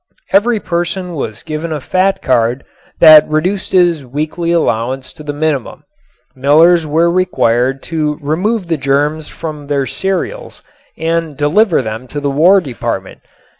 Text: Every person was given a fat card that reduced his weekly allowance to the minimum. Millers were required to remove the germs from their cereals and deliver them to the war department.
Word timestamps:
Every 0.33 0.59
person 0.59 1.13
was 1.13 1.43
given 1.43 1.71
a 1.71 1.79
fat 1.79 2.23
card 2.23 2.63
that 2.99 3.29
reduced 3.29 3.71
his 3.71 4.03
weekly 4.03 4.51
allowance 4.51 5.13
to 5.13 5.21
the 5.21 5.31
minimum. 5.31 5.83
Millers 6.35 6.87
were 6.87 7.11
required 7.11 7.83
to 7.93 8.17
remove 8.19 8.65
the 8.65 8.77
germs 8.77 9.27
from 9.29 9.67
their 9.67 9.85
cereals 9.85 10.63
and 10.97 11.37
deliver 11.37 11.83
them 11.83 12.07
to 12.07 12.19
the 12.19 12.31
war 12.31 12.61
department. 12.61 13.21